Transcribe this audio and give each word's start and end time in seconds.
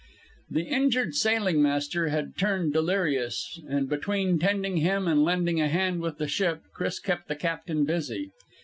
The 0.49 0.63
injured 0.63 1.13
sailing 1.13 1.61
master 1.61 2.07
had 2.07 2.35
turned 2.35 2.73
delirious 2.73 3.61
and 3.69 3.87
between 3.87 4.39
tending 4.39 4.77
him 4.77 5.07
and 5.07 5.23
lending 5.23 5.61
a 5.61 5.67
hand 5.69 6.01
with 6.01 6.17
the 6.17 6.27
ship, 6.27 6.63
Chris 6.73 6.97
kept 6.99 7.27
the 7.27 7.35
captain 7.35 7.85
busy. 7.85 8.31